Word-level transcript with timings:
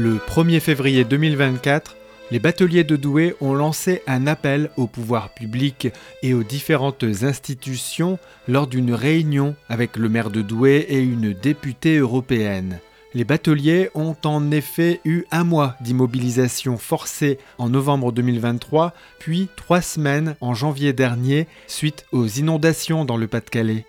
Le 0.00 0.18
1er 0.18 0.60
février 0.60 1.02
2024, 1.02 1.96
les 2.30 2.38
bateliers 2.38 2.84
de 2.84 2.94
Douai 2.94 3.34
ont 3.40 3.52
lancé 3.52 4.00
un 4.06 4.28
appel 4.28 4.70
au 4.76 4.86
pouvoir 4.86 5.34
public 5.34 5.88
et 6.22 6.34
aux 6.34 6.44
différentes 6.44 7.02
institutions 7.02 8.20
lors 8.46 8.68
d'une 8.68 8.94
réunion 8.94 9.56
avec 9.68 9.96
le 9.96 10.08
maire 10.08 10.30
de 10.30 10.40
Douai 10.40 10.86
et 10.88 11.00
une 11.00 11.32
députée 11.32 11.96
européenne. 11.96 12.78
Les 13.12 13.24
bateliers 13.24 13.90
ont 13.96 14.14
en 14.24 14.52
effet 14.52 15.00
eu 15.04 15.24
un 15.32 15.42
mois 15.42 15.74
d'immobilisation 15.80 16.76
forcée 16.76 17.40
en 17.58 17.68
novembre 17.68 18.12
2023, 18.12 18.94
puis 19.18 19.48
trois 19.56 19.80
semaines 19.80 20.36
en 20.40 20.54
janvier 20.54 20.92
dernier 20.92 21.48
suite 21.66 22.06
aux 22.12 22.28
inondations 22.28 23.04
dans 23.04 23.16
le 23.16 23.26
Pas-de-Calais. 23.26 23.84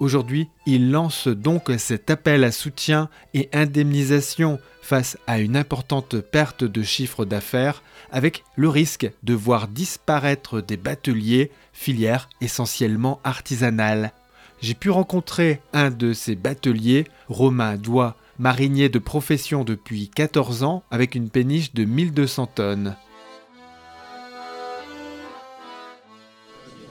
Aujourd'hui, 0.00 0.48
ils 0.64 0.92
lancent 0.92 1.26
donc 1.26 1.72
cet 1.76 2.08
appel 2.08 2.44
à 2.44 2.52
soutien 2.52 3.08
et 3.34 3.48
indemnisation 3.52 4.60
face 4.80 5.18
à 5.26 5.40
une 5.40 5.56
importante 5.56 6.20
perte 6.20 6.62
de 6.62 6.82
chiffre 6.82 7.24
d'affaires, 7.24 7.82
avec 8.12 8.44
le 8.54 8.68
risque 8.68 9.10
de 9.24 9.34
voir 9.34 9.66
disparaître 9.66 10.60
des 10.60 10.76
bateliers, 10.76 11.50
filières 11.72 12.28
essentiellement 12.40 13.20
artisanales. 13.24 14.12
J'ai 14.60 14.74
pu 14.74 14.90
rencontrer 14.90 15.60
un 15.72 15.90
de 15.90 16.12
ces 16.12 16.36
bateliers, 16.36 17.04
Romain 17.28 17.76
Doigt, 17.76 18.16
marinier 18.38 18.88
de 18.88 19.00
profession 19.00 19.64
depuis 19.64 20.08
14 20.08 20.62
ans, 20.62 20.84
avec 20.92 21.16
une 21.16 21.28
péniche 21.28 21.74
de 21.74 21.84
1200 21.84 22.46
tonnes. 22.46 22.96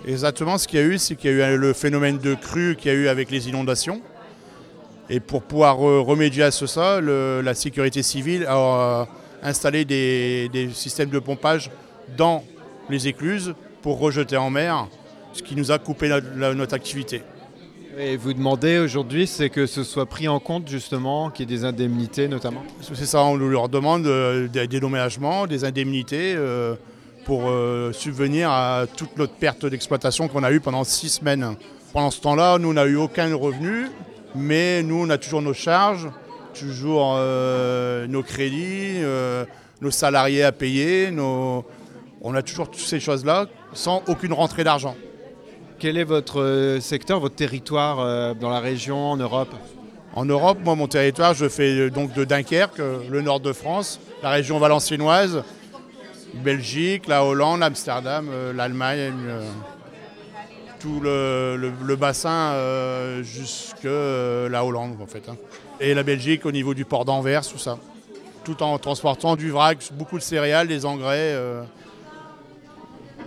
Exactement, 0.07 0.57
ce 0.57 0.69
qu'il 0.69 0.79
y 0.79 0.81
a 0.81 0.85
eu, 0.85 0.97
c'est 0.97 1.17
qu'il 1.17 1.35
y 1.35 1.41
a 1.41 1.51
eu 1.51 1.57
le 1.57 1.73
phénomène 1.73 2.17
de 2.17 2.33
crue 2.33 2.77
qu'il 2.77 2.89
y 2.89 2.95
a 2.95 2.97
eu 2.97 3.07
avec 3.09 3.29
les 3.29 3.49
inondations. 3.49 4.01
Et 5.09 5.19
pour 5.19 5.43
pouvoir 5.43 5.77
remédier 5.77 6.43
à 6.43 6.51
ça, 6.51 7.01
la 7.01 7.53
sécurité 7.53 8.01
civile 8.03 8.45
a 8.47 9.05
installé 9.43 9.83
des, 9.83 10.69
systèmes 10.73 11.09
de 11.09 11.19
pompage 11.19 11.69
dans 12.15 12.45
les 12.89 13.09
écluses 13.09 13.53
pour 13.81 13.99
rejeter 13.99 14.37
en 14.37 14.49
mer, 14.49 14.87
ce 15.33 15.43
qui 15.43 15.57
nous 15.57 15.73
a 15.73 15.77
coupé 15.77 16.09
notre, 16.37 16.73
activité. 16.73 17.21
Et 17.97 18.15
vous 18.15 18.33
demandez 18.33 18.77
aujourd'hui, 18.77 19.27
c'est 19.27 19.49
que 19.49 19.65
ce 19.65 19.83
soit 19.83 20.05
pris 20.05 20.29
en 20.29 20.39
compte 20.39 20.69
justement, 20.69 21.31
qu'il 21.31 21.49
y 21.49 21.53
ait 21.53 21.57
des 21.57 21.65
indemnités 21.65 22.29
notamment? 22.29 22.63
C'est 22.81 23.05
ça, 23.05 23.23
on 23.23 23.35
leur 23.35 23.67
demande 23.67 24.07
euh, 24.07 24.47
des 24.47 24.67
dédommagements, 24.67 25.47
des 25.47 25.65
indemnités. 25.65 26.33
Euh, 26.37 26.75
pour 27.27 27.49
euh, 27.49 27.91
subvenir 27.91 28.49
à 28.49 28.85
toute 28.87 29.17
notre 29.17 29.33
perte 29.33 29.65
d'exploitation 29.65 30.29
qu'on 30.29 30.43
a 30.43 30.51
eue 30.53 30.61
pendant 30.61 30.85
six 30.85 31.09
semaines. 31.09 31.57
Pendant 31.91 32.09
ce 32.09 32.21
temps-là, 32.21 32.57
nous, 32.57 32.69
on 32.69 32.73
n'a 32.73 32.85
eu 32.85 32.95
aucun 32.95 33.35
revenu, 33.35 33.87
mais 34.33 34.81
nous, 34.81 35.03
on 35.05 35.09
a 35.09 35.17
toujours 35.17 35.41
nos 35.41 35.53
charges, 35.53 36.07
toujours 36.57 37.15
euh, 37.17 38.07
nos 38.07 38.23
crédits, 38.23 38.99
euh, 39.03 39.43
nos 39.81 39.91
salariés 39.91 40.43
à 40.43 40.53
payer, 40.53 41.13
on 41.17 42.33
a 42.33 42.41
toujours 42.41 42.71
toutes 42.71 42.79
ces 42.79 43.01
choses-là 43.01 43.47
sans 43.73 44.03
aucune 44.07 44.31
rentrée 44.31 44.63
d'argent. 44.63 44.95
Quel 45.79 45.97
est 45.97 46.05
votre 46.05 46.77
secteur, 46.79 47.19
votre 47.19 47.35
territoire 47.35 48.35
dans 48.35 48.49
la 48.49 48.61
région, 48.61 49.11
en 49.11 49.17
Europe? 49.17 49.53
En 50.15 50.23
Europe, 50.23 50.59
moi, 50.63 50.75
mon 50.75 50.87
territoire, 50.87 51.33
je 51.33 51.49
fais 51.49 51.89
donc 51.89 52.13
de 52.13 52.23
Dunkerque, 52.23 52.81
le 53.09 53.21
nord 53.21 53.41
de 53.41 53.51
France, 53.51 53.99
la 54.23 54.29
région 54.29 54.59
valenciennoise, 54.59 55.43
Belgique, 56.33 57.07
la 57.07 57.23
Hollande, 57.23 57.63
Amsterdam, 57.63 58.29
euh, 58.31 58.53
l'Allemagne, 58.53 59.13
euh, 59.27 59.41
tout 60.79 60.99
le, 61.01 61.95
bassin 61.95 62.51
euh, 62.53 63.23
jusque 63.23 63.83
la 63.83 64.63
Hollande 64.63 64.97
en 65.01 65.07
fait. 65.07 65.27
Hein. 65.29 65.35
Et 65.79 65.93
la 65.93 66.03
Belgique 66.03 66.45
au 66.45 66.51
niveau 66.51 66.73
du 66.73 66.85
port 66.85 67.05
d'Anvers, 67.05 67.45
tout 67.45 67.57
ça. 67.57 67.77
Tout 68.43 68.61
en 68.63 68.77
transportant 68.77 69.35
du 69.35 69.49
vrac, 69.49 69.77
beaucoup 69.93 70.17
de 70.17 70.23
céréales, 70.23 70.67
des 70.67 70.85
engrais. 70.85 71.35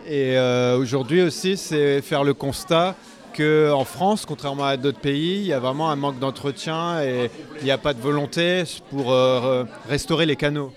Et 0.09 0.39
aujourd'hui 0.79 1.21
aussi, 1.21 1.59
c'est 1.59 2.01
faire 2.01 2.25
le 2.25 2.33
constat 2.33 2.95
qu'en 3.37 3.85
France, 3.85 4.25
contrairement 4.25 4.65
à 4.65 4.79
d'autres 4.79 4.99
pays, 4.99 5.41
il 5.41 5.47
y 5.47 5.53
a 5.53 5.61
vraiment 5.61 5.91
un 5.91 5.97
manque 5.97 6.19
d'entretien 6.19 7.03
et 7.03 7.31
il 7.59 7.65
n'y 7.65 7.71
a 7.71 7.77
pas 7.77 7.93
de 7.93 8.01
volonté 8.01 8.65
pour 8.91 9.15
restaurer 9.89 10.25
les 10.25 10.37
canaux. 10.37 10.73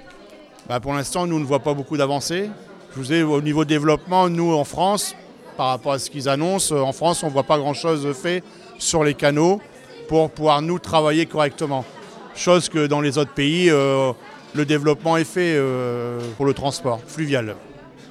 Bah, 0.67 0.79
pour 0.79 0.93
l'instant, 0.93 1.27
nous 1.27 1.39
ne 1.39 1.45
voit 1.45 1.59
pas 1.59 1.73
beaucoup 1.73 1.97
d'avancées. 1.97 2.49
Je 2.93 2.99
vous 2.99 3.11
ai 3.11 3.21
au 3.21 3.41
niveau 3.41 3.65
développement, 3.65 4.29
nous 4.29 4.53
en 4.53 4.63
France, 4.63 5.13
par 5.57 5.67
rapport 5.67 5.91
à 5.91 5.99
ce 5.99 6.09
qu'ils 6.09 6.29
annoncent, 6.29 6.73
en 6.73 6.93
France, 6.93 7.21
on 7.23 7.27
ne 7.27 7.31
voit 7.31 7.43
pas 7.43 7.57
grand-chose 7.57 8.07
fait 8.13 8.43
sur 8.77 9.03
les 9.03 9.13
canaux 9.13 9.59
pour 10.07 10.29
pouvoir 10.31 10.61
nous 10.61 10.79
travailler 10.79 11.25
correctement. 11.25 11.83
Chose 12.35 12.69
que 12.69 12.87
dans 12.87 13.01
les 13.01 13.17
autres 13.17 13.33
pays, 13.33 13.69
euh, 13.69 14.13
le 14.53 14.65
développement 14.65 15.17
est 15.17 15.25
fait 15.25 15.53
euh, 15.55 16.19
pour 16.37 16.45
le 16.45 16.53
transport 16.53 17.01
fluvial. 17.05 17.55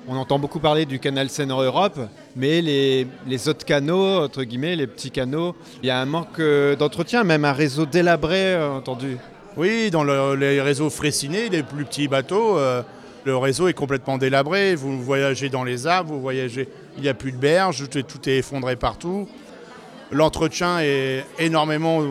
On 0.07 0.17
entend 0.17 0.39
beaucoup 0.39 0.59
parler 0.59 0.85
du 0.85 0.99
canal 0.99 1.31
Seine-Europe, 1.31 1.99
mais 2.37 2.61
les, 2.61 3.49
autres 3.49 3.65
canaux, 3.65 4.25
entre 4.25 4.43
guillemets, 4.43 4.77
les 4.77 4.87
petits 4.87 5.11
canaux, 5.11 5.55
il 5.83 5.87
y 5.87 5.91
a 5.91 5.99
un 5.99 6.07
manque 6.07 6.39
euh, 6.39 6.77
d'entretien, 6.77 7.25
même 7.25 7.45
un 7.45 7.53
réseau 7.53 7.87
délabré, 7.87 8.61
entendu. 8.63 9.17
Oui, 9.59 9.91
dans 9.91 10.03
les 10.03 10.63
réseaux 10.63 10.89
frécinés, 10.89 11.51
les 11.51 11.63
plus 11.63 11.85
petits 11.85 12.09
bateaux, 12.09 12.57
euh, 12.57 12.83
le 13.25 13.37
réseau 13.37 13.69
est 13.69 13.75
complètement 13.75 14.17
délabré. 14.17 14.75
Vous 14.75 15.03
voyagez 15.03 15.51
dans 15.51 15.63
les 15.63 15.87
arbres, 15.87 16.15
vous 16.15 16.23
voyagez, 16.23 16.69
il 16.97 17.03
n'y 17.03 17.09
a 17.11 17.15
plus 17.15 17.33
de 17.33 17.37
berges, 17.37 17.87
tout 17.91 18.29
est, 18.29 18.39
effondré 18.39 18.77
partout. 18.77 19.29
L'entretien 20.11 20.81
est 20.81 21.27
énormément 21.39 22.03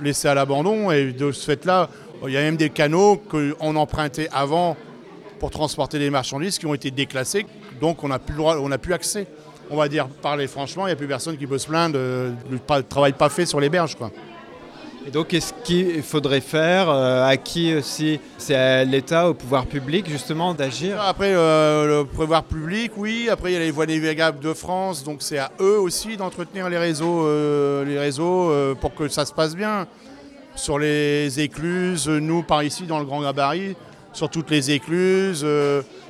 laissé 0.00 0.28
à 0.28 0.34
l'abandon 0.34 0.90
et 0.90 1.12
de 1.12 1.32
ce 1.32 1.44
fait-là, 1.44 1.90
il 2.26 2.32
y 2.32 2.36
a 2.38 2.40
même 2.40 2.56
des 2.56 2.70
canaux 2.70 3.16
qu'on 3.16 3.76
empruntait 3.76 4.28
avant 4.32 4.74
pour 5.38 5.50
transporter 5.50 5.98
des 5.98 6.08
marchandises 6.08 6.58
qui 6.58 6.64
ont 6.64 6.74
été 6.74 6.90
déclassés, 6.90 7.44
donc 7.78 8.04
on 8.04 8.08
n'a 8.08 8.18
plus, 8.18 8.36
plus 8.80 8.94
accès. 8.94 9.26
On 9.68 9.76
va 9.76 9.88
dire, 9.88 10.06
parler 10.08 10.46
franchement, 10.46 10.86
il 10.86 10.90
n'y 10.90 10.94
a 10.94 10.96
plus 10.96 11.08
personne 11.08 11.36
qui 11.36 11.46
peut 11.46 11.58
se 11.58 11.66
plaindre 11.66 11.98
du 12.50 12.58
travail 12.88 13.12
pas 13.12 13.28
fait 13.28 13.44
sur 13.44 13.60
les 13.60 13.68
berges. 13.68 13.96
Et 15.06 15.10
donc, 15.12 15.28
qu'est-ce 15.28 15.52
qu'il 15.62 16.02
faudrait 16.02 16.40
faire 16.40 16.90
euh, 16.90 17.24
À 17.24 17.36
qui 17.36 17.72
aussi? 17.72 18.18
C'est 18.38 18.56
à 18.56 18.82
l'État, 18.82 19.30
au 19.30 19.34
pouvoir 19.34 19.66
public, 19.66 20.10
justement, 20.10 20.52
d'agir? 20.52 21.00
Après, 21.00 21.32
euh, 21.32 22.00
le 22.00 22.04
pouvoir 22.04 22.42
public, 22.42 22.90
oui. 22.96 23.28
Après, 23.30 23.52
il 23.52 23.54
y 23.54 23.56
a 23.56 23.60
les 23.60 23.70
voies 23.70 23.86
navigables 23.86 24.40
de 24.40 24.52
France, 24.52 25.04
donc 25.04 25.18
c'est 25.20 25.38
à 25.38 25.52
eux 25.60 25.78
aussi 25.78 26.16
d'entretenir 26.16 26.68
les 26.68 26.78
réseaux, 26.78 27.24
euh, 27.24 28.74
pour 28.74 28.96
que 28.96 29.06
ça 29.06 29.24
se 29.24 29.32
passe 29.32 29.54
bien. 29.54 29.86
Sur 30.56 30.76
les 30.80 31.38
écluses, 31.38 32.08
nous, 32.08 32.42
par 32.42 32.64
ici, 32.64 32.82
dans 32.82 32.98
le 32.98 33.04
Grand 33.04 33.22
Gabarit, 33.22 33.76
sur 34.12 34.28
toutes 34.28 34.50
les 34.50 34.72
écluses, 34.72 35.46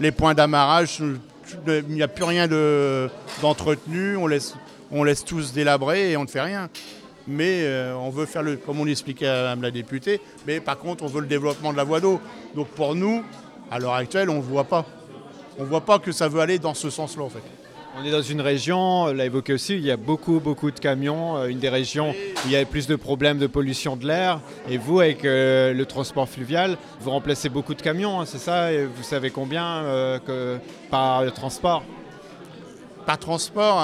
les 0.00 0.12
points 0.12 0.32
d'amarrage, 0.32 1.02
il 1.66 1.84
n'y 1.88 2.02
a 2.02 2.08
plus 2.08 2.24
rien 2.24 2.48
d'entretenu, 3.42 4.16
on, 4.16 4.26
laisse, 4.26 4.54
on 4.90 5.04
laisse 5.04 5.24
tous 5.24 5.52
délabrer 5.52 6.12
et 6.12 6.16
on 6.16 6.22
ne 6.22 6.28
fait 6.28 6.40
rien 6.40 6.70
mais 7.26 7.62
euh, 7.62 7.94
on 7.96 8.10
veut 8.10 8.26
faire 8.26 8.42
le, 8.42 8.56
comme 8.56 8.80
on 8.80 8.84
l'expliquait 8.84 9.26
à 9.26 9.42
Mme 9.42 9.62
la 9.62 9.70
députée, 9.70 10.20
mais 10.46 10.60
par 10.60 10.78
contre 10.78 11.04
on 11.04 11.08
veut 11.08 11.20
le 11.20 11.26
développement 11.26 11.72
de 11.72 11.76
la 11.76 11.84
voie 11.84 12.00
d'eau. 12.00 12.20
Donc 12.54 12.68
pour 12.68 12.94
nous, 12.94 13.24
à 13.70 13.78
l'heure 13.78 13.94
actuelle, 13.94 14.30
on 14.30 14.36
ne 14.36 14.42
voit 14.42 14.64
pas. 14.64 14.84
On 15.58 15.62
ne 15.62 15.68
voit 15.68 15.80
pas 15.80 15.98
que 15.98 16.12
ça 16.12 16.28
veut 16.28 16.40
aller 16.40 16.58
dans 16.58 16.74
ce 16.74 16.90
sens-là 16.90 17.24
en 17.24 17.30
fait. 17.30 17.42
On 17.98 18.04
est 18.04 18.10
dans 18.10 18.20
une 18.20 18.42
région, 18.42 19.04
on 19.04 19.12
l'a 19.14 19.24
évoqué 19.24 19.54
aussi, 19.54 19.74
il 19.74 19.80
y 19.80 19.90
a 19.90 19.96
beaucoup, 19.96 20.38
beaucoup 20.38 20.70
de 20.70 20.78
camions, 20.78 21.38
euh, 21.38 21.46
une 21.46 21.58
des 21.58 21.70
régions 21.70 22.10
où 22.10 22.40
il 22.44 22.50
y 22.50 22.56
a 22.56 22.64
plus 22.66 22.86
de 22.86 22.94
problèmes 22.94 23.38
de 23.38 23.46
pollution 23.46 23.96
de 23.96 24.06
l'air. 24.06 24.40
Et 24.68 24.76
vous, 24.76 25.00
avec 25.00 25.24
euh, 25.24 25.72
le 25.72 25.86
transport 25.86 26.28
fluvial, 26.28 26.76
vous 27.00 27.10
remplacez 27.10 27.48
beaucoup 27.48 27.72
de 27.72 27.80
camions, 27.80 28.20
hein, 28.20 28.26
c'est 28.26 28.36
ça? 28.36 28.70
Et 28.70 28.84
vous 28.84 29.02
savez 29.02 29.30
combien 29.30 30.20
que, 30.26 30.58
par 30.90 31.32
transport? 31.32 31.84
Par 33.06 33.18
transport, 33.18 33.76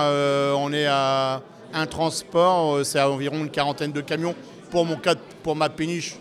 on 0.58 0.72
est 0.74 0.86
à 0.86 1.40
un 1.74 1.86
transport, 1.86 2.76
euh, 2.76 2.84
c'est 2.84 3.00
environ 3.00 3.38
une 3.38 3.50
quarantaine 3.50 3.92
de 3.92 4.00
camions 4.00 4.34
pour, 4.70 4.84
mon 4.84 4.96
cas, 4.96 5.14
pour 5.42 5.56
ma 5.56 5.68
péniche, 5.68 6.16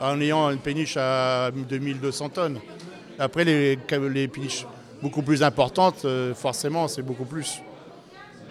en 0.00 0.20
ayant 0.20 0.50
une 0.50 0.58
péniche 0.58 0.96
à 0.96 1.50
2200 1.52 2.28
tonnes. 2.30 2.60
Après, 3.18 3.44
les, 3.44 3.78
les 4.12 4.28
péniches 4.28 4.66
beaucoup 5.02 5.22
plus 5.22 5.42
importantes, 5.42 6.04
euh, 6.04 6.34
forcément, 6.34 6.88
c'est 6.88 7.02
beaucoup 7.02 7.24
plus. 7.24 7.60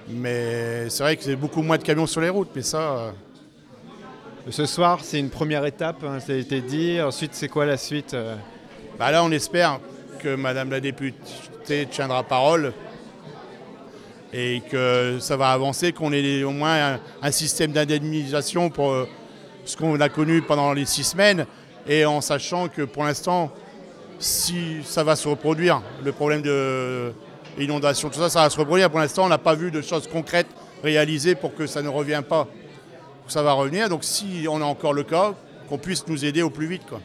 Mais 0.09 0.89
c'est 0.89 1.03
vrai 1.03 1.15
que 1.15 1.23
c'est 1.23 1.35
beaucoup 1.35 1.61
moins 1.61 1.77
de 1.77 1.83
camions 1.83 2.07
sur 2.07 2.21
les 2.21 2.29
routes, 2.29 2.49
mais 2.55 2.61
ça... 2.63 2.79
Euh, 2.79 3.11
Ce 4.49 4.65
soir, 4.65 4.99
c'est 5.03 5.19
une 5.19 5.29
première 5.29 5.65
étape, 5.65 6.03
hein, 6.03 6.19
ça 6.19 6.33
a 6.33 6.35
été 6.35 6.61
dit. 6.61 6.99
Ensuite, 7.01 7.35
c'est 7.35 7.49
quoi 7.49 7.65
la 7.65 7.77
suite 7.77 8.15
bah 8.97 9.11
Là, 9.11 9.23
on 9.23 9.31
espère 9.31 9.79
que 10.19 10.35
Madame 10.35 10.71
la 10.71 10.79
députée 10.79 11.85
tiendra 11.85 12.23
parole 12.23 12.73
et 14.33 14.61
que 14.69 15.17
ça 15.19 15.37
va 15.37 15.49
avancer, 15.49 15.91
qu'on 15.91 16.13
ait 16.13 16.43
au 16.43 16.51
moins 16.51 16.99
un, 17.21 17.31
système 17.31 17.71
d'indemnisation 17.71 18.69
pour 18.69 18.91
euh, 18.91 19.07
ce 19.65 19.75
qu'on 19.75 19.99
a 19.99 20.09
connu 20.09 20.41
pendant 20.41 20.73
les 20.73 20.85
six 20.85 21.03
semaines, 21.03 21.45
et 21.87 22.05
en 22.05 22.21
sachant 22.21 22.67
que 22.67 22.83
pour 22.83 23.03
l'instant, 23.03 23.51
si 24.19 24.77
ça 24.83 25.03
va 25.03 25.15
se 25.15 25.27
reproduire, 25.27 25.81
le 26.03 26.11
problème 26.11 26.41
de 26.41 27.13
l'inondation, 27.57 28.09
tout 28.09 28.19
ça, 28.19 28.29
ça 28.29 28.43
va 28.43 28.49
se 28.49 28.59
reproduire. 28.59 28.89
Pour 28.89 28.99
l'instant, 28.99 29.25
on 29.25 29.29
n'a 29.29 29.37
pas 29.37 29.55
vu 29.55 29.71
de 29.71 29.81
choses 29.81 30.07
concrètes 30.07 30.47
réalisées 30.83 31.35
pour 31.35 31.55
que 31.55 31.65
ça 31.65 31.81
ne 31.81 31.89
revienne 31.89 32.23
pas. 32.23 32.47
Ça 33.27 33.43
va 33.43 33.53
revenir, 33.53 33.89
donc 33.89 34.03
si 34.03 34.47
on 34.49 34.61
a 34.61 34.65
encore 34.65 34.93
le 34.93 35.03
cas, 35.03 35.33
qu'on 35.67 35.77
puisse 35.77 36.07
nous 36.07 36.25
aider 36.25 36.41
au 36.41 36.49
plus 36.49 36.67
vite. 36.67 36.85
Quoi. 36.87 36.99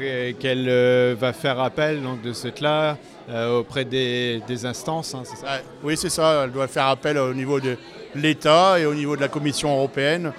Et 0.00 0.34
qu'elle 0.38 0.66
euh, 0.68 1.14
va 1.18 1.32
faire 1.32 1.58
appel 1.60 2.02
donc, 2.02 2.20
de 2.22 2.32
cela 2.32 2.98
euh, 3.28 3.58
auprès 3.58 3.84
des, 3.84 4.42
instances, 4.64 5.14
hein, 5.14 5.22
ça 5.24 5.60
Oui, 5.82 5.96
c'est 5.96 6.10
ça. 6.10 6.42
Elle 6.44 6.52
doit 6.52 6.68
faire 6.68 6.86
appel 6.86 7.18
au 7.18 7.32
niveau 7.32 7.60
de 7.60 7.76
l'État 8.14 8.78
et 8.78 8.86
au 8.86 8.94
niveau 8.94 9.16
de 9.16 9.20
la 9.20 9.28
Commission 9.28 9.74
européenne 9.74 10.32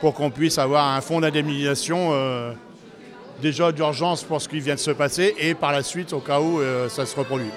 pour 0.00 0.14
qu'on 0.14 0.30
puisse 0.30 0.58
avoir 0.58 0.94
un 0.94 1.00
fonds 1.00 1.20
d'indemnisation 1.20 2.10
euh, 2.12 2.52
déjà 3.40 3.72
d'urgence 3.72 4.22
pour 4.22 4.40
ce 4.40 4.48
qui 4.48 4.60
vient 4.60 4.74
de 4.74 4.80
se 4.80 4.90
passer 4.92 5.34
et 5.38 5.54
par 5.54 5.72
la 5.72 5.82
suite 5.82 6.12
au 6.12 6.20
cas 6.20 6.40
où 6.40 6.60
ça 6.88 7.06
se 7.06 7.16
reproduit. 7.16 7.50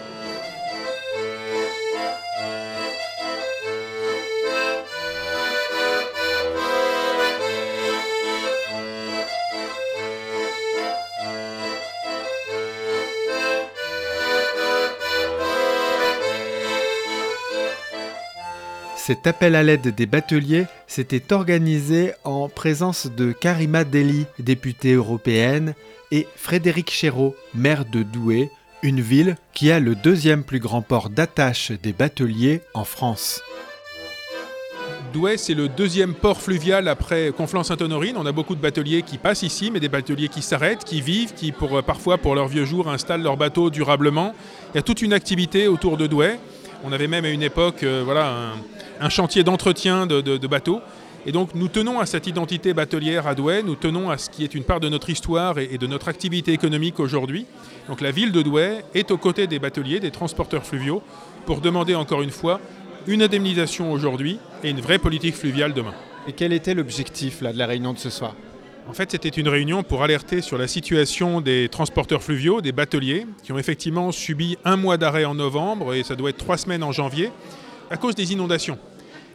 Cet 19.05 19.27
appel 19.27 19.53
à 19.53 19.61
l'aide 19.61 19.93
des 19.93 20.07
bateliers 20.07 20.65
s'était 20.87 21.31
organisé 21.31 22.13
en 22.23 22.49
présence 22.49 23.05
de 23.05 23.33
Karima 23.33 23.83
Deli, 23.83 24.25
députée 24.39 24.93
européenne, 24.93 25.75
et 26.09 26.25
Frédéric 26.35 26.89
Chéreau, 26.89 27.35
maire 27.53 27.85
de 27.85 28.01
Douai, 28.01 28.49
une 28.81 29.01
ville 29.01 29.35
qui 29.53 29.69
a 29.69 29.79
le 29.79 29.93
deuxième 29.93 30.43
plus 30.43 30.57
grand 30.57 30.81
port 30.81 31.11
d'attache 31.11 31.71
des 31.83 31.93
bateliers 31.93 32.61
en 32.73 32.83
France. 32.83 33.43
Douai, 35.13 35.37
c'est 35.37 35.53
le 35.53 35.69
deuxième 35.69 36.15
port 36.15 36.41
fluvial 36.41 36.87
après 36.87 37.29
Conflans-Sainte-Honorine. 37.29 38.15
On 38.17 38.25
a 38.25 38.31
beaucoup 38.31 38.55
de 38.55 38.61
bateliers 38.61 39.03
qui 39.03 39.19
passent 39.19 39.43
ici, 39.43 39.69
mais 39.69 39.79
des 39.79 39.87
bateliers 39.87 40.29
qui 40.29 40.41
s'arrêtent, 40.41 40.83
qui 40.83 41.01
vivent, 41.01 41.35
qui 41.35 41.51
pour, 41.51 41.83
parfois 41.83 42.17
pour 42.17 42.33
leur 42.33 42.47
vieux 42.47 42.65
jour 42.65 42.89
installent 42.89 43.21
leur 43.21 43.37
bateau 43.37 43.69
durablement. 43.69 44.33
Il 44.73 44.77
y 44.77 44.79
a 44.79 44.81
toute 44.81 45.03
une 45.03 45.13
activité 45.13 45.67
autour 45.67 45.95
de 45.95 46.07
Douai. 46.07 46.39
On 46.87 46.91
avait 46.91 47.07
même 47.07 47.25
à 47.25 47.29
une 47.29 47.41
époque 47.41 47.81
euh, 47.81 48.03
voilà, 48.05 48.53
un, 49.01 49.09
chantier 49.09 49.43
d'entretien 49.43 50.05
de, 50.05 50.47
bateaux. 50.47 50.81
Et 51.25 51.31
donc 51.31 51.55
nous 51.55 51.67
tenons 51.67 51.99
à 51.99 52.05
cette 52.05 52.27
identité 52.27 52.75
batelière 52.75 53.25
à 53.25 53.33
Douai, 53.33 53.63
nous 53.63 53.73
tenons 53.73 54.11
à 54.11 54.19
ce 54.19 54.29
qui 54.29 54.43
est 54.43 54.53
une 54.53 54.63
part 54.63 54.79
de 54.79 54.87
notre 54.87 55.09
histoire 55.09 55.57
et, 55.57 55.79
de 55.79 55.87
notre 55.87 56.09
activité 56.09 56.53
économique 56.53 56.99
aujourd'hui. 56.99 57.47
Donc 57.87 58.01
la 58.01 58.11
ville 58.11 58.31
de 58.31 58.43
Douai 58.43 58.85
est 58.93 59.09
aux 59.09 59.17
côtés 59.17 59.47
des 59.47 59.57
bateliers, 59.57 59.99
des 59.99 60.11
transporteurs 60.11 60.63
fluviaux, 60.63 61.01
pour 61.47 61.59
demander 61.59 61.95
encore 61.95 62.21
une 62.21 62.29
fois 62.29 62.61
une 63.07 63.23
indemnisation 63.23 63.91
aujourd'hui 63.91 64.37
et 64.63 64.69
une 64.69 64.79
vraie 64.79 64.99
politique 64.99 65.35
fluviale 65.35 65.73
demain. 65.73 65.93
Et 66.27 66.33
quel 66.33 66.53
était 66.53 66.75
l'objectif 66.75 67.41
de 67.41 67.57
la 67.57 67.65
réunion 67.65 67.93
de 67.93 67.99
ce 67.99 68.11
soir? 68.11 68.35
En 68.87 68.93
fait, 68.93 69.11
c'était 69.11 69.29
une 69.29 69.49
réunion 69.49 69.81
pour 69.81 70.03
alerter 70.03 70.41
sur 70.41 70.57
la 70.57 70.67
situation 70.67 71.41
des 71.41 71.69
transporteurs 71.69 72.21
fluviaux, 72.21 72.61
des 72.61 72.71
bateliers, 72.71 73.25
qui 73.43 73.51
ont 73.51 73.57
effectivement 73.57 74.11
subi 74.11 74.57
un 74.63 74.77
mois 74.77 74.97
d'arrêt 74.97 75.25
en 75.25 75.33
novembre 75.33 75.95
et 75.95 76.03
ça 76.03 76.15
doit 76.15 76.29
être 76.29 76.37
trois 76.37 76.57
semaines 76.57 76.83
en 76.83 76.91
janvier, 76.91 77.31
à 77.89 77.97
cause 77.97 78.13
des 78.13 78.31
inondations. 78.31 78.77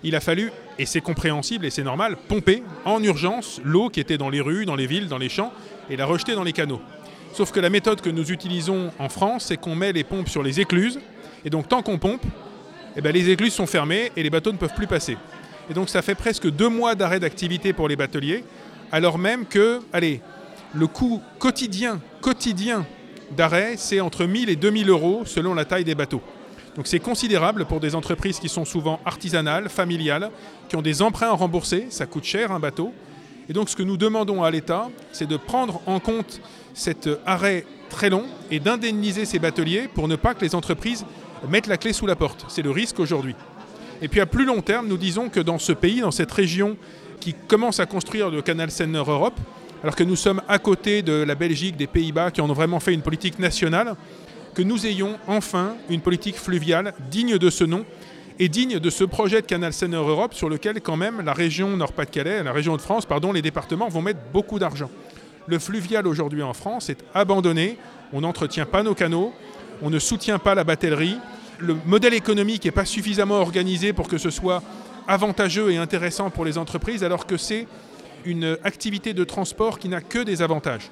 Il 0.04 0.14
a 0.14 0.20
fallu, 0.20 0.52
et 0.78 0.86
c'est 0.86 1.00
compréhensible 1.00 1.66
et 1.66 1.70
c'est 1.70 1.82
normal, 1.82 2.16
pomper 2.28 2.62
en 2.84 3.02
urgence 3.02 3.60
l'eau 3.64 3.90
qui 3.90 4.00
était 4.00 4.18
dans 4.18 4.30
les 4.30 4.40
rues, 4.40 4.66
dans 4.66 4.76
les 4.76 4.86
villes, 4.86 5.08
dans 5.08 5.18
les 5.18 5.28
champs, 5.28 5.52
et 5.90 5.96
la 5.96 6.06
rejeter 6.06 6.34
dans 6.34 6.44
les 6.44 6.52
canaux. 6.52 6.80
Sauf 7.32 7.50
que 7.50 7.60
la 7.60 7.70
méthode 7.70 8.00
que 8.00 8.10
nous 8.10 8.30
utilisons 8.30 8.92
en 8.98 9.08
France, 9.08 9.46
c'est 9.48 9.56
qu'on 9.56 9.74
met 9.74 9.92
les 9.92 10.04
pompes 10.04 10.28
sur 10.28 10.44
les 10.44 10.60
écluses, 10.60 11.00
et 11.44 11.50
donc 11.50 11.68
tant 11.68 11.82
qu'on 11.82 11.98
pompe, 11.98 12.22
eh 12.96 13.00
ben, 13.00 13.12
les 13.12 13.28
écluses 13.30 13.52
sont 13.52 13.66
fermées 13.66 14.12
et 14.16 14.22
les 14.22 14.30
bateaux 14.30 14.52
ne 14.52 14.58
peuvent 14.58 14.74
plus 14.74 14.86
passer. 14.86 15.16
Et 15.68 15.74
donc 15.74 15.88
ça 15.88 16.02
fait 16.02 16.14
presque 16.14 16.48
deux 16.48 16.68
mois 16.68 16.94
d'arrêt 16.94 17.20
d'activité 17.20 17.72
pour 17.72 17.88
les 17.88 17.96
bateliers, 17.96 18.44
alors 18.92 19.18
même 19.18 19.46
que, 19.46 19.80
allez, 19.92 20.20
le 20.74 20.86
coût 20.86 21.20
quotidien, 21.38 22.00
quotidien 22.20 22.86
d'arrêt, 23.36 23.74
c'est 23.76 24.00
entre 24.00 24.24
1000 24.24 24.48
et 24.50 24.56
2000 24.56 24.88
euros 24.88 25.22
selon 25.24 25.54
la 25.54 25.64
taille 25.64 25.84
des 25.84 25.94
bateaux. 25.94 26.22
Donc 26.76 26.86
c'est 26.86 27.00
considérable 27.00 27.64
pour 27.64 27.80
des 27.80 27.94
entreprises 27.94 28.38
qui 28.38 28.48
sont 28.48 28.64
souvent 28.64 29.00
artisanales, 29.04 29.68
familiales, 29.68 30.30
qui 30.68 30.76
ont 30.76 30.82
des 30.82 31.02
emprunts 31.02 31.28
à 31.28 31.32
rembourser, 31.32 31.86
ça 31.90 32.06
coûte 32.06 32.24
cher 32.24 32.52
un 32.52 32.60
bateau. 32.60 32.92
Et 33.48 33.52
donc 33.52 33.68
ce 33.68 33.76
que 33.76 33.82
nous 33.82 33.96
demandons 33.96 34.44
à 34.44 34.50
l'État, 34.50 34.88
c'est 35.12 35.26
de 35.26 35.36
prendre 35.36 35.80
en 35.86 35.98
compte 35.98 36.40
cet 36.74 37.08
arrêt 37.26 37.64
très 37.88 38.08
long 38.08 38.24
et 38.50 38.60
d'indemniser 38.60 39.24
ces 39.24 39.40
bateliers 39.40 39.88
pour 39.92 40.06
ne 40.06 40.14
pas 40.14 40.34
que 40.34 40.44
les 40.44 40.54
entreprises 40.54 41.04
mettent 41.48 41.66
la 41.66 41.76
clé 41.76 41.92
sous 41.92 42.06
la 42.06 42.14
porte. 42.14 42.44
C'est 42.48 42.62
le 42.62 42.70
risque 42.70 43.00
aujourd'hui. 43.00 43.34
Et 44.02 44.08
puis 44.08 44.20
à 44.20 44.26
plus 44.26 44.44
long 44.44 44.62
terme, 44.62 44.86
nous 44.86 44.96
disons 44.96 45.28
que 45.28 45.40
dans 45.40 45.58
ce 45.58 45.72
pays, 45.72 46.00
dans 46.00 46.12
cette 46.12 46.30
région 46.30 46.76
qui 47.20 47.34
commence 47.34 47.78
à 47.78 47.86
construire 47.86 48.30
le 48.30 48.42
canal 48.42 48.70
Seine-Nord-Europe, 48.70 49.38
alors 49.82 49.94
que 49.94 50.04
nous 50.04 50.16
sommes 50.16 50.42
à 50.48 50.58
côté 50.58 51.02
de 51.02 51.12
la 51.12 51.34
Belgique, 51.34 51.76
des 51.76 51.86
Pays-Bas, 51.86 52.30
qui 52.30 52.40
en 52.40 52.50
ont 52.50 52.54
vraiment 52.54 52.80
fait 52.80 52.92
une 52.92 53.02
politique 53.02 53.38
nationale, 53.38 53.94
que 54.54 54.62
nous 54.62 54.86
ayons 54.86 55.18
enfin 55.26 55.74
une 55.88 56.00
politique 56.00 56.36
fluviale 56.36 56.94
digne 57.10 57.38
de 57.38 57.50
ce 57.50 57.64
nom 57.64 57.84
et 58.38 58.48
digne 58.48 58.78
de 58.78 58.90
ce 58.90 59.04
projet 59.04 59.42
de 59.42 59.46
canal 59.46 59.72
Seine-Nord-Europe 59.72 60.34
sur 60.34 60.48
lequel 60.48 60.80
quand 60.80 60.96
même 60.96 61.20
la 61.20 61.32
région 61.32 61.76
Nord-Pas-de-Calais, 61.76 62.42
la 62.42 62.52
région 62.52 62.76
de 62.76 62.80
France, 62.80 63.06
pardon, 63.06 63.32
les 63.32 63.42
départements 63.42 63.88
vont 63.88 64.02
mettre 64.02 64.20
beaucoup 64.32 64.58
d'argent. 64.58 64.90
Le 65.46 65.58
fluvial 65.58 66.06
aujourd'hui 66.06 66.42
en 66.42 66.54
France 66.54 66.88
est 66.88 67.04
abandonné, 67.14 67.76
on 68.12 68.22
n'entretient 68.22 68.66
pas 68.66 68.82
nos 68.82 68.94
canaux, 68.94 69.32
on 69.82 69.90
ne 69.90 69.98
soutient 69.98 70.38
pas 70.38 70.54
la 70.54 70.64
batellerie, 70.64 71.16
le 71.58 71.76
modèle 71.86 72.14
économique 72.14 72.64
n'est 72.64 72.70
pas 72.70 72.84
suffisamment 72.84 73.40
organisé 73.40 73.92
pour 73.92 74.08
que 74.08 74.18
ce 74.18 74.30
soit 74.30 74.62
avantageux 75.10 75.72
et 75.72 75.76
intéressant 75.76 76.30
pour 76.30 76.44
les 76.44 76.56
entreprises 76.56 77.02
alors 77.02 77.26
que 77.26 77.36
c'est 77.36 77.66
une 78.24 78.56
activité 78.62 79.12
de 79.12 79.24
transport 79.24 79.78
qui 79.78 79.88
n'a 79.88 80.00
que 80.00 80.20
des 80.20 80.40
avantages. 80.40 80.90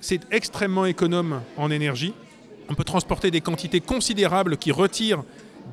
C'est 0.00 0.20
extrêmement 0.32 0.86
économe 0.86 1.40
en 1.56 1.70
énergie. 1.70 2.14
On 2.68 2.74
peut 2.74 2.84
transporter 2.84 3.30
des 3.30 3.40
quantités 3.40 3.80
considérables 3.80 4.56
qui 4.56 4.72
retirent 4.72 5.22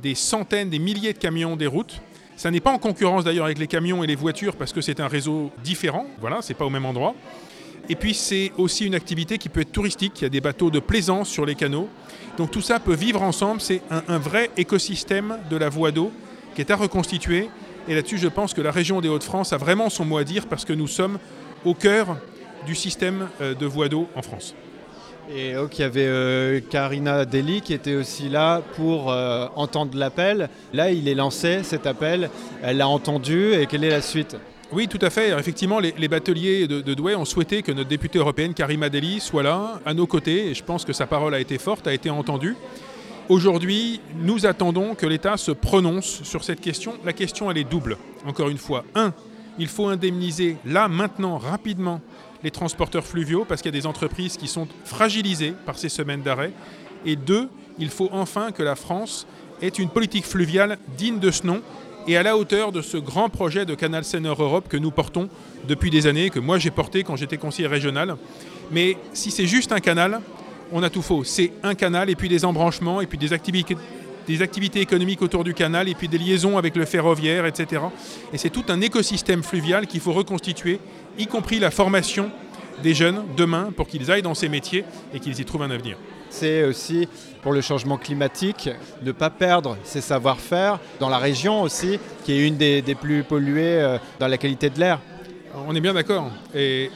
des 0.04 0.14
centaines, 0.16 0.70
des 0.70 0.80
milliers 0.80 1.14
de 1.14 1.18
camions 1.18 1.56
des 1.56 1.68
routes. 1.68 2.02
Ça 2.36 2.52
n'est 2.52 2.60
pas 2.60 2.72
en 2.72 2.78
concurrence 2.78 3.24
d'ailleurs 3.24 3.46
avec 3.46 3.58
les 3.58 3.68
camions 3.68 4.04
et 4.04 4.08
les 4.08 4.16
voitures 4.16 4.56
parce 4.56 4.74
que 4.74 4.82
c'est 4.82 5.00
un 5.00 5.08
réseau 5.08 5.52
différent. 5.64 6.06
Voilà, 6.20 6.42
c'est 6.42 6.54
pas 6.54 6.66
au 6.66 6.70
même 6.70 6.86
endroit. 6.86 7.16
Et 7.90 7.96
puis 7.96 8.14
c'est 8.14 8.52
aussi 8.58 8.86
une 8.86 8.96
activité 8.96 9.40
qui 9.40 9.50
peut 9.50 9.62
être 9.62 9.72
touristique. 9.72 10.22
Il 10.22 10.24
y 10.24 10.26
a 10.26 10.30
des 10.30 10.42
bateaux 10.42 10.70
de 10.70 10.80
plaisance 10.80 11.30
sur 11.30 11.48
les 11.48 11.56
canaux. 11.56 11.90
Donc 12.38 12.52
tout 12.52 12.62
ça 12.62 12.80
peut 12.80 12.94
vivre 12.94 13.24
ensemble. 13.24 13.60
C'est 13.60 13.82
un, 13.90 14.04
un 14.08 14.20
vrai 14.20 14.52
écosystème 14.56 15.40
de 15.50 15.58
la 15.58 15.70
voie 15.70 15.92
d'eau 15.92 16.12
qui 16.54 16.62
est 16.62 16.70
à 16.72 16.76
reconstituer. 16.76 17.50
Et 17.88 17.96
là-dessus, 17.96 18.18
je 18.18 18.28
pense 18.28 18.54
que 18.54 18.62
la 18.62 18.72
région 18.72 19.02
des 19.02 19.10
Hauts-de-France 19.10 19.54
a 19.54 19.58
vraiment 19.58 19.90
son 19.90 20.06
mot 20.06 20.18
à 20.18 20.24
dire 20.24 20.48
parce 20.48 20.66
que 20.66 20.74
nous 20.74 20.88
sommes 20.88 21.18
au 21.66 21.74
cœur 21.74 22.18
du 22.66 22.76
système 22.76 23.28
euh, 23.42 23.54
de 23.56 23.66
voie 23.66 23.90
d'eau 23.90 24.08
en 24.16 24.22
France. 24.22 24.56
Et 25.34 25.54
donc 25.54 25.78
il 25.78 25.82
y 25.82 25.86
avait 25.86 26.08
euh, 26.08 26.60
Karina 26.70 27.26
Deli 27.26 27.62
qui 27.62 27.74
était 27.74 27.96
aussi 27.96 28.30
là 28.30 28.62
pour 28.76 29.12
euh, 29.12 29.48
entendre 29.56 29.98
l'appel. 29.98 30.50
Là, 30.74 30.92
il 30.92 31.08
est 31.08 31.16
lancé 31.16 31.64
cet 31.64 31.88
appel, 31.88 32.30
elle 32.62 32.78
l'a 32.78 32.88
entendu 32.88 33.54
et 33.54 33.66
quelle 33.66 33.84
est 33.84 33.90
la 33.90 34.02
suite? 34.02 34.36
Oui, 34.74 34.88
tout 34.88 35.00
à 35.02 35.10
fait. 35.10 35.38
effectivement, 35.38 35.80
les, 35.80 36.08
bateliers 36.08 36.66
de, 36.66 36.80
de, 36.80 36.94
Douai 36.94 37.14
ont 37.16 37.26
souhaité 37.26 37.62
que 37.62 37.74
notre 37.74 37.90
députée 37.90 38.20
européenne, 38.20 38.54
Karima 38.54 38.88
Deli, 38.88 39.20
soit 39.20 39.44
là, 39.44 39.82
à 39.86 39.94
nos 39.94 40.08
côtés. 40.08 40.48
Et 40.48 40.54
je 40.54 40.64
pense 40.64 40.86
que 40.86 40.94
sa 40.94 41.08
parole 41.08 41.34
a 41.34 41.42
été 41.42 41.58
forte, 41.58 41.88
a 41.88 41.94
été 41.94 42.10
entendue. 42.10 42.56
Aujourd'hui, 43.32 44.02
nous 44.18 44.46
attendons 44.46 44.94
que 44.94 45.06
l'État 45.06 45.38
se 45.38 45.52
prononce 45.52 46.22
sur 46.24 46.44
cette 46.44 46.60
question. 46.60 46.96
La 47.06 47.14
question, 47.14 47.50
elle 47.50 47.60
est 47.60 47.64
double. 47.64 47.96
Encore 48.26 48.50
une 48.50 48.58
fois, 48.58 48.84
un, 48.94 49.14
il 49.58 49.70
faut 49.70 49.88
indemniser 49.88 50.58
là, 50.66 50.90
maintenant, 50.90 51.38
rapidement, 51.38 52.02
les 52.44 52.52
transporteurs 52.52 53.06
fluviaux 53.06 53.46
parce 53.48 53.62
qu'il 53.62 53.74
y 53.74 53.78
a 53.78 53.80
des 53.80 53.88
entreprises 53.88 54.36
qui 54.36 54.50
sont 54.50 54.68
fragilisées 54.84 55.54
par 55.66 55.78
ces 55.78 55.88
semaines 55.88 56.24
d'arrêt. 56.24 56.52
Et 57.06 57.16
deux, 57.16 57.48
il 57.80 57.90
faut 57.90 58.10
enfin 58.12 58.52
que 58.52 58.64
la 58.64 58.76
France 58.76 59.26
ait 59.62 59.70
une 59.70 59.88
politique 59.88 60.26
fluviale 60.26 60.78
digne 60.98 61.20
de 61.20 61.32
ce 61.32 61.48
nom 61.48 61.62
et 62.08 62.18
à 62.18 62.24
la 62.24 62.36
hauteur 62.36 62.74
de 62.74 62.82
ce 62.82 62.98
grand 62.98 63.30
projet 63.30 63.66
de 63.66 63.76
Canal 63.76 64.04
Seine-Europe 64.04 64.68
que 64.68 64.76
nous 64.76 64.92
portons 64.92 65.30
depuis 65.70 65.90
des 65.90 66.06
années, 66.06 66.32
que 66.32 66.40
moi 66.40 66.60
j'ai 66.60 66.72
porté 66.72 67.06
quand 67.06 67.16
j'étais 67.16 67.38
conseiller 67.38 67.70
régional. 67.70 68.18
Mais 68.72 68.98
si 69.14 69.32
c'est 69.32 69.48
juste 69.48 69.72
un 69.72 69.80
canal, 69.80 70.20
on 70.72 70.84
a 70.84 70.90
tout 70.90 71.02
faux. 71.02 71.24
C'est 71.24 71.52
un 71.64 71.76
canal 71.76 72.10
et 72.10 72.16
puis 72.16 72.30
des 72.30 72.46
embranchements 72.46 73.02
et 73.02 73.08
puis 73.08 73.18
des 73.18 73.34
activités, 73.34 73.78
des 74.28 74.42
activités 74.42 74.80
économiques 74.80 75.22
autour 75.22 75.44
du 75.44 75.54
canal 75.54 75.90
et 75.90 75.96
puis 75.96 76.08
des 76.08 76.18
liaisons 76.18 76.58
avec 76.58 76.76
le 76.76 76.86
ferroviaire, 76.86 77.46
etc. 77.46 77.82
Et 78.34 78.38
c'est 78.38 78.50
tout 78.50 78.66
un 78.70 78.82
écosystème 78.82 79.44
fluvial 79.44 79.88
qu'il 79.88 80.00
faut 80.00 80.14
reconstituer, 80.14 80.80
y 81.18 81.28
compris 81.28 81.60
la 81.60 81.72
formation 81.72 82.32
des 82.82 82.94
jeunes 82.94 83.24
demain 83.38 83.72
pour 83.76 83.88
qu'ils 83.88 84.10
aillent 84.10 84.22
dans 84.22 84.34
ces 84.34 84.50
métiers 84.50 84.86
et 85.14 85.20
qu'ils 85.20 85.40
y 85.40 85.46
trouvent 85.46 85.64
un 85.64 85.72
avenir. 85.72 85.98
C'est 86.30 86.64
aussi 86.64 87.08
pour 87.42 87.52
le 87.52 87.62
changement 87.62 87.98
climatique, 87.98 88.70
ne 89.04 89.12
pas 89.12 89.30
perdre 89.30 89.78
ses 89.84 90.02
savoir-faire 90.02 90.80
dans 91.00 91.10
la 91.10 91.18
région 91.18 91.62
aussi, 91.62 92.00
qui 92.24 92.32
est 92.32 92.48
une 92.48 92.56
des, 92.56 92.82
des 92.82 92.96
plus 92.96 93.24
polluées 93.24 93.82
euh, 93.82 93.98
dans 94.20 94.28
la 94.28 94.38
qualité 94.38 94.70
de 94.70 94.80
l'air. 94.80 95.00
On 95.68 95.76
est 95.76 95.82
bien 95.82 95.94
d'accord. 95.94 96.32
Et 96.56 96.90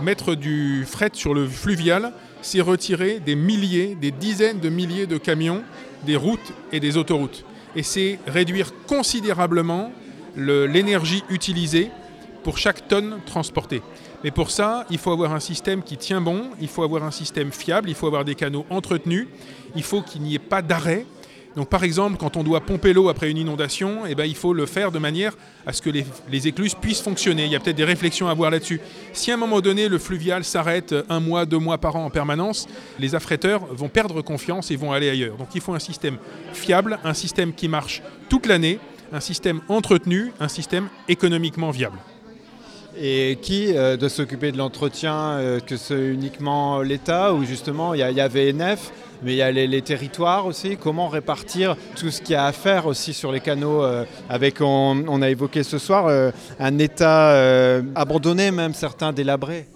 mettre 0.00 0.34
du 0.34 0.84
fret 0.86 1.10
sur 1.12 1.34
le 1.34 1.48
fluvial, 1.48 2.12
c'est 2.42 2.60
retirer 2.60 3.20
des 3.20 3.34
milliers, 3.34 3.94
des 3.94 4.10
dizaines 4.10 4.60
de 4.60 4.68
milliers 4.68 5.06
de 5.06 5.18
camions 5.18 5.62
des 6.04 6.16
routes 6.16 6.52
et 6.72 6.80
des 6.80 6.96
autoroutes. 6.96 7.44
Et 7.74 7.82
c'est 7.82 8.18
réduire 8.26 8.72
considérablement 8.86 9.92
l'énergie 10.36 11.22
utilisée 11.30 11.90
pour 12.42 12.58
chaque 12.58 12.86
tonne 12.88 13.18
transportée. 13.26 13.82
Mais 14.22 14.30
pour 14.30 14.50
ça, 14.50 14.86
il 14.90 14.98
faut 14.98 15.12
avoir 15.12 15.32
un 15.34 15.40
système 15.40 15.82
qui 15.82 15.96
tient 15.96 16.20
bon, 16.20 16.50
il 16.60 16.68
faut 16.68 16.82
avoir 16.82 17.04
un 17.04 17.10
système 17.10 17.52
fiable, 17.52 17.88
il 17.88 17.94
faut 17.94 18.06
avoir 18.06 18.24
des 18.24 18.34
canaux 18.34 18.64
entretenus, 18.70 19.28
il 19.74 19.82
faut 19.82 20.02
qu'il 20.02 20.22
n'y 20.22 20.34
ait 20.34 20.38
pas 20.38 20.62
d'arrêt. 20.62 21.06
Donc 21.56 21.70
par 21.70 21.84
exemple, 21.84 22.18
quand 22.18 22.36
on 22.36 22.44
doit 22.44 22.60
pomper 22.60 22.92
l'eau 22.92 23.08
après 23.08 23.30
une 23.30 23.38
inondation, 23.38 24.04
eh 24.06 24.14
ben, 24.14 24.24
il 24.24 24.36
faut 24.36 24.52
le 24.52 24.66
faire 24.66 24.92
de 24.92 24.98
manière 24.98 25.32
à 25.66 25.72
ce 25.72 25.80
que 25.80 25.88
les, 25.88 26.46
écluses 26.46 26.74
puissent 26.74 27.00
fonctionner. 27.00 27.46
Il 27.46 27.50
y 27.50 27.56
a 27.56 27.60
peut-être 27.60 27.76
des 27.76 27.84
réflexions 27.84 28.28
à 28.28 28.32
avoir 28.32 28.50
là-dessus. 28.50 28.78
Si 29.14 29.30
à 29.30 29.34
un 29.34 29.38
moment 29.38 29.62
donné 29.62 29.88
le 29.88 29.98
fluvial 29.98 30.44
s'arrête 30.44 30.94
un 31.08 31.18
mois, 31.18 31.46
deux 31.46 31.58
mois 31.58 31.78
par 31.78 31.96
an 31.96 32.04
en 32.04 32.10
permanence, 32.10 32.68
les 32.98 33.14
affréteurs 33.14 33.64
vont 33.70 33.88
perdre 33.88 34.20
confiance 34.20 34.70
et 34.70 34.76
vont 34.76 34.92
aller 34.92 35.08
ailleurs. 35.08 35.38
Donc 35.38 35.48
il 35.54 35.62
faut 35.62 35.72
un 35.72 35.78
système 35.78 36.18
fiable, 36.52 36.98
un 37.04 37.14
système 37.14 37.54
qui 37.54 37.68
marche 37.68 38.02
toute 38.28 38.44
l'année, 38.44 38.78
un 39.10 39.20
système 39.20 39.62
entretenu, 39.68 40.32
un 40.38 40.48
système 40.48 40.88
économiquement 41.08 41.70
viable. 41.70 41.98
Et 42.98 43.38
qui 43.40 43.76
euh, 43.76 43.96
doit 43.96 44.08
s'occuper 44.08 44.52
de 44.52 44.56
l'entretien 44.56 45.14
euh, 45.14 45.60
Que 45.60 45.76
c'est 45.76 46.06
uniquement 46.06 46.80
l'État 46.80 47.34
ou 47.34 47.44
justement 47.44 47.92
il 47.92 47.98
y, 47.98 48.14
y, 48.14 48.20
a 48.20 48.28
VNF 48.28 48.90
mais 49.22 49.32
il 49.32 49.36
y 49.36 49.42
a 49.42 49.50
les, 49.50 49.82
territoires 49.82 50.46
aussi. 50.46 50.76
Comment 50.76 51.08
répartir 51.08 51.76
tout 51.96 52.10
ce 52.10 52.20
qu'il 52.20 52.32
y 52.32 52.36
a 52.36 52.46
à 52.46 52.52
faire 52.52 52.86
aussi 52.86 53.12
sur 53.12 53.32
les 53.32 53.40
canaux 53.40 53.82
euh, 53.82 54.04
avec, 54.28 54.60
on, 54.60 55.22
a 55.22 55.30
évoqué 55.30 55.62
ce 55.62 55.78
soir, 55.78 56.08
un 56.58 56.78
État 56.78 57.36
abandonné, 57.94 58.50
même 58.50 58.74
certains 58.74 59.12
délabrés 59.12 59.66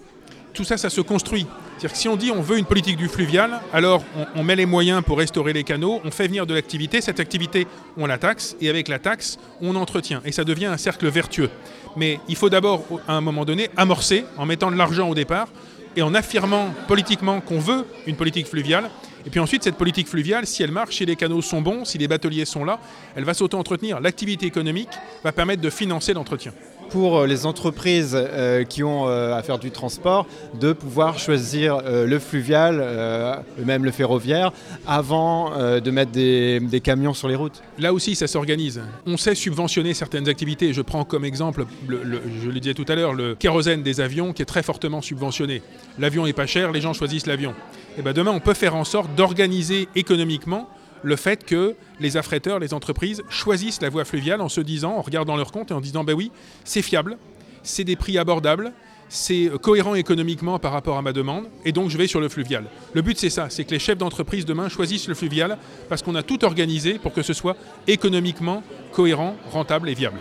Tout 0.53 0.63
ça, 0.63 0.77
ça 0.77 0.89
se 0.89 1.01
construit. 1.01 1.47
C'est-à-dire 1.81 1.93
que 1.95 2.01
si 2.03 2.09
on 2.09 2.15
dit 2.15 2.29
on 2.29 2.43
veut 2.43 2.59
une 2.59 2.65
politique 2.65 2.95
du 2.95 3.07
fluvial, 3.07 3.59
alors 3.73 4.03
on, 4.35 4.43
met 4.43 4.55
les 4.55 4.67
moyens 4.67 5.01
pour 5.03 5.17
restaurer 5.17 5.51
les 5.51 5.63
canaux, 5.63 5.99
on 6.05 6.11
fait 6.11 6.27
venir 6.27 6.45
de 6.45 6.53
l'activité, 6.53 7.01
cette 7.01 7.19
activité, 7.19 7.65
on 7.97 8.05
la 8.05 8.19
taxe, 8.19 8.55
et 8.61 8.69
avec 8.69 8.87
la 8.87 8.99
taxe, 8.99 9.39
on 9.61 9.75
entretient. 9.75 10.21
Et 10.23 10.31
ça 10.31 10.43
devient 10.43 10.67
un 10.67 10.77
cercle 10.77 11.07
vertueux. 11.07 11.49
Mais 11.95 12.19
il 12.27 12.35
faut 12.35 12.51
d'abord, 12.51 12.83
à 13.07 13.13
un 13.13 13.21
moment 13.21 13.45
donné, 13.45 13.71
amorcer 13.77 14.25
en 14.37 14.45
mettant 14.45 14.69
de 14.69 14.75
l'argent 14.75 15.09
au 15.09 15.15
départ 15.15 15.47
et 15.95 16.03
en 16.03 16.13
affirmant 16.13 16.69
politiquement 16.87 17.41
qu'on 17.41 17.57
veut 17.57 17.83
une 18.05 18.15
politique 18.15 18.45
fluviale. 18.45 18.91
Et 19.25 19.29
puis 19.29 19.39
ensuite, 19.39 19.63
cette 19.63 19.75
politique 19.75 20.07
fluviale, 20.07 20.47
si 20.47 20.63
elle 20.63 20.71
marche, 20.71 20.97
si 20.97 21.05
les 21.05 21.15
canaux 21.15 21.41
sont 21.41 21.61
bons, 21.61 21.85
si 21.85 21.97
les 21.97 22.07
bateliers 22.07 22.45
sont 22.45 22.65
là, 22.65 22.79
elle 23.15 23.23
va 23.23 23.33
s'auto-entretenir. 23.33 23.99
L'activité 23.99 24.45
économique 24.45 24.89
va 25.23 25.31
permettre 25.31 25.61
de 25.61 25.69
financer 25.69 26.13
l'entretien 26.13 26.53
pour 26.91 27.19
euh, 27.19 27.25
les 27.25 27.45
entreprises 27.45 28.15
euh, 28.15 28.63
qui 28.63 28.83
ont 28.83 29.07
euh, 29.07 29.35
à 29.35 29.41
faire 29.41 29.57
du 29.57 29.71
transport 29.71 30.27
de 30.59 30.73
pouvoir 30.73 31.17
choisir 31.17 31.81
le 31.83 32.19
fluvial, 32.19 33.43
même 33.65 33.85
le 33.85 33.91
ferroviaire, 33.91 34.51
avant 34.85 35.51
de 35.57 35.91
mettre 35.91 36.11
des, 36.11 36.81
camions 36.83 37.13
sur 37.13 37.27
les 37.27 37.35
routes 37.35 37.61
Là 37.79 37.93
aussi, 37.93 38.15
ça 38.15 38.27
s'organise. 38.27 38.81
On 39.05 39.17
sait 39.17 39.35
subventionner 39.35 39.93
certaines 39.93 40.27
activités. 40.27 40.73
Je 40.73 40.81
prends 40.81 41.05
comme 41.05 41.23
exemple, 41.23 41.65
je 41.87 42.49
le 42.49 42.59
disais 42.59 42.73
tout 42.73 42.85
à 42.87 42.95
l'heure, 42.95 43.13
le 43.13 43.35
kérosène 43.35 43.81
des 43.81 44.01
avions 44.01 44.33
qui 44.33 44.41
est 44.41 44.45
très 44.45 44.63
fortement 44.63 45.01
subventionné. 45.01 45.61
L'avion 45.97 46.25
est 46.25 46.33
pas 46.33 46.47
cher, 46.47 46.71
les 46.71 46.81
gens 46.81 46.93
choisissent 46.93 47.27
l'avion. 47.27 47.51
Et 47.51 47.99
eh 47.99 48.01
ben 48.01 48.13
demain, 48.13 48.31
on 48.31 48.39
peut 48.39 48.53
faire 48.53 48.75
en 48.75 48.83
sorte 48.83 49.13
d'organiser 49.15 49.87
économiquement 49.95 50.69
le 51.03 51.15
fait 51.15 51.45
que 51.45 51.75
les 51.99 52.17
affréteurs, 52.17 52.59
les 52.59 52.73
entreprises 52.73 53.23
choisissent 53.29 53.81
la 53.81 53.89
voie 53.89 54.05
fluviale 54.05 54.41
en 54.41 54.49
se 54.49 54.61
disant, 54.61 54.97
en 54.97 55.01
regardant 55.01 55.35
leur 55.35 55.51
compte 55.51 55.71
et 55.71 55.73
en 55.73 55.81
disant, 55.81 56.03
ben 56.03 56.13
oui, 56.13 56.31
c'est 56.63 56.81
fiable, 56.81 57.17
c'est 57.63 57.83
des 57.83 57.95
prix 57.95 58.17
abordables, 58.17 58.73
c'est 59.09 59.51
cohérent 59.61 59.95
économiquement 59.95 60.57
par 60.57 60.71
rapport 60.71 60.97
à 60.97 61.01
ma 61.01 61.11
demande, 61.11 61.45
et 61.65 61.73
donc 61.73 61.89
je 61.89 61.97
vais 61.97 62.07
sur 62.07 62.21
le 62.21 62.29
fluvial. 62.29 62.65
Le 62.93 63.01
but 63.01 63.17
c'est 63.17 63.29
ça, 63.29 63.49
c'est 63.49 63.65
que 63.65 63.71
les 63.71 63.79
chefs 63.79 63.97
d'entreprise 63.97 64.45
demain 64.45 64.69
choisissent 64.69 65.07
le 65.07 65.15
fluvial 65.15 65.57
parce 65.89 66.01
qu'on 66.01 66.15
a 66.15 66.23
tout 66.23 66.45
organisé 66.45 66.97
pour 66.97 67.13
que 67.13 67.21
ce 67.21 67.33
soit 67.33 67.57
économiquement 67.87 68.63
cohérent, 68.93 69.35
rentable 69.51 69.89
et 69.89 69.93
viable. 69.93 70.19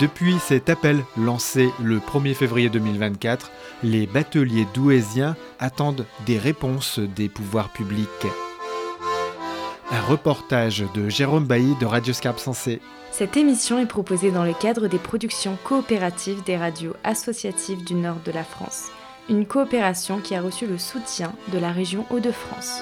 Depuis 0.00 0.38
cet 0.38 0.70
appel 0.70 1.04
lancé 1.18 1.68
le 1.82 1.98
1er 1.98 2.32
février 2.32 2.70
2024, 2.70 3.50
les 3.82 4.06
bateliers 4.06 4.66
douaisiens 4.72 5.36
attendent 5.58 6.06
des 6.24 6.38
réponses 6.38 6.98
des 6.98 7.28
pouvoirs 7.28 7.68
publics. 7.68 8.08
Un 9.90 10.00
reportage 10.00 10.84
de 10.94 11.10
Jérôme 11.10 11.44
Bailly 11.44 11.74
de 11.78 11.84
Radio 11.84 12.14
Scarpe 12.14 12.38
Sensé. 12.38 12.80
Cette 13.10 13.36
émission 13.36 13.78
est 13.78 13.84
proposée 13.84 14.30
dans 14.30 14.44
le 14.44 14.54
cadre 14.54 14.88
des 14.88 14.98
productions 14.98 15.58
coopératives 15.64 16.42
des 16.44 16.56
radios 16.56 16.94
associatives 17.04 17.84
du 17.84 17.92
nord 17.92 18.20
de 18.24 18.32
la 18.32 18.44
France, 18.44 18.86
une 19.28 19.44
coopération 19.44 20.18
qui 20.20 20.34
a 20.34 20.40
reçu 20.40 20.66
le 20.66 20.78
soutien 20.78 21.34
de 21.52 21.58
la 21.58 21.72
région 21.72 22.06
Hauts-de-France. 22.08 22.80